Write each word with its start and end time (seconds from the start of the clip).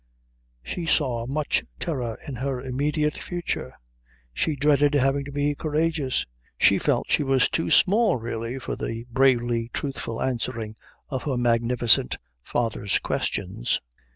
She 0.63 0.87
saw 0.87 1.27
much 1.27 1.63
terror 1.77 2.17
in 2.27 2.37
her 2.37 2.59
immediate 2.59 3.13
future. 3.13 3.75
She 4.33 4.55
dreaded 4.55 4.95
having 4.95 5.23
to 5.25 5.31
be 5.31 5.53
courageous. 5.53 6.25
She 6.57 6.79
felt 6.79 7.11
she 7.11 7.21
was 7.21 7.47
too 7.47 7.69
small 7.69 8.17
really 8.17 8.57
for 8.57 8.75
the 8.75 9.05
bravely 9.11 9.69
truthful 9.75 10.19
answering 10.19 10.75
of 11.09 11.21
her 11.21 11.37
magnificent 11.37 12.17
father's 12.41 12.97
questions. 12.97 13.79